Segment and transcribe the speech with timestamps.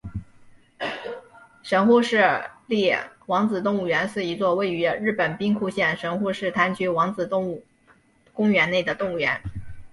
[1.61, 2.91] 神户市立
[3.27, 7.27] 王子动物园是一座位于日本兵库县神户市滩区王子
[8.33, 9.43] 公园内的动物园。